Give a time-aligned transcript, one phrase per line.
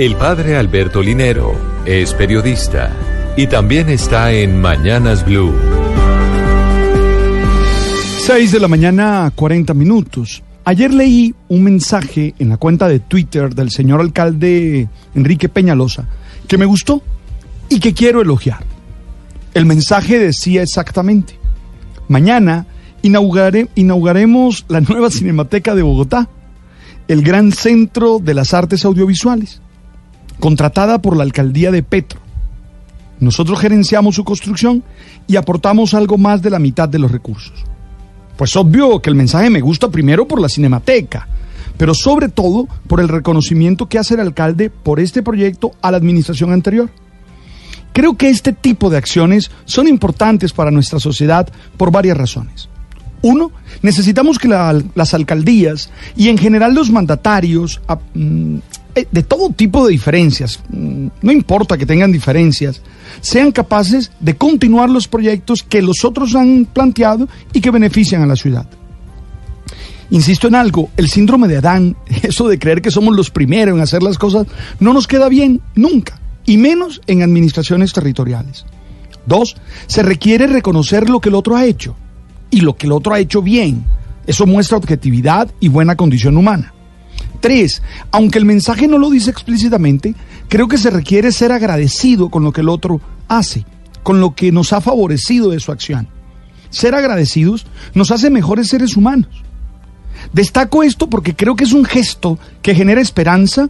[0.00, 1.52] El padre Alberto Linero
[1.84, 2.90] es periodista
[3.36, 5.52] y también está en Mañanas Blue.
[8.20, 10.42] 6 de la mañana, 40 minutos.
[10.64, 16.08] Ayer leí un mensaje en la cuenta de Twitter del señor alcalde Enrique Peñalosa
[16.48, 17.02] que me gustó
[17.68, 18.64] y que quiero elogiar.
[19.52, 21.38] El mensaje decía exactamente,
[22.08, 22.64] mañana
[23.02, 26.30] inauguraremos la nueva Cinemateca de Bogotá,
[27.06, 29.60] el gran centro de las artes audiovisuales,
[30.40, 32.20] contratada por la alcaldía de Petro.
[33.20, 34.82] Nosotros gerenciamos su construcción
[35.26, 37.64] y aportamos algo más de la mitad de los recursos.
[38.36, 41.28] Pues obvio que el mensaje me gusta primero por la cinemateca,
[41.76, 45.98] pero sobre todo por el reconocimiento que hace el alcalde por este proyecto a la
[45.98, 46.90] administración anterior.
[47.92, 52.70] Creo que este tipo de acciones son importantes para nuestra sociedad por varias razones.
[53.22, 57.80] Uno, necesitamos que las alcaldías y en general los mandatarios
[58.14, 58.56] mm,
[58.94, 62.82] de todo tipo de diferencias, mm, no importa que tengan diferencias,
[63.20, 68.26] sean capaces de continuar los proyectos que los otros han planteado y que benefician a
[68.26, 68.66] la ciudad.
[70.10, 73.80] Insisto en algo, el síndrome de Adán, eso de creer que somos los primeros en
[73.80, 74.46] hacer las cosas,
[74.80, 78.64] no nos queda bien nunca, y menos en administraciones territoriales.
[79.26, 81.94] Dos, se requiere reconocer lo que el otro ha hecho
[82.50, 83.84] y lo que el otro ha hecho bien.
[84.26, 86.74] Eso muestra objetividad y buena condición humana.
[87.40, 90.14] Tres, aunque el mensaje no lo dice explícitamente,
[90.48, 93.64] creo que se requiere ser agradecido con lo que el otro hace,
[94.02, 96.08] con lo que nos ha favorecido de su acción.
[96.70, 99.42] Ser agradecidos nos hace mejores seres humanos.
[100.32, 103.68] Destaco esto porque creo que es un gesto que genera esperanza,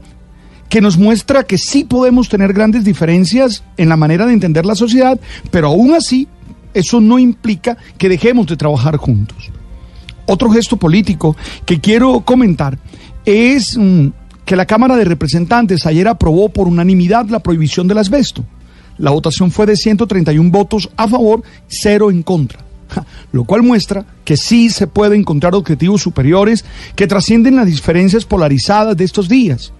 [0.68, 4.74] que nos muestra que sí podemos tener grandes diferencias en la manera de entender la
[4.74, 5.18] sociedad,
[5.50, 6.28] pero aún así
[6.74, 9.50] eso no implica que dejemos de trabajar juntos.
[10.26, 12.78] Otro gesto político que quiero comentar
[13.24, 14.08] es mm,
[14.44, 18.44] que la Cámara de Representantes ayer aprobó por unanimidad la prohibición del asbesto.
[18.98, 22.58] La votación fue de 131 votos a favor, cero en contra.
[23.32, 26.64] Lo cual muestra que sí se puede encontrar objetivos superiores
[26.96, 29.72] que trascienden las diferencias polarizadas de estos días.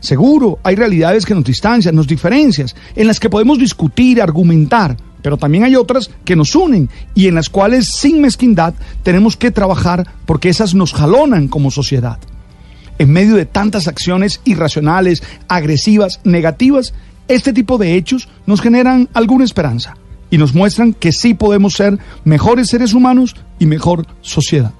[0.00, 5.36] Seguro, hay realidades que nos distancian, nos diferencias, en las que podemos discutir, argumentar, pero
[5.36, 10.06] también hay otras que nos unen y en las cuales sin mezquindad tenemos que trabajar
[10.24, 12.18] porque esas nos jalonan como sociedad.
[13.00, 16.92] En medio de tantas acciones irracionales, agresivas, negativas,
[17.28, 19.96] este tipo de hechos nos generan alguna esperanza
[20.28, 24.74] y nos muestran que sí podemos ser mejores seres humanos y mejor sociedad.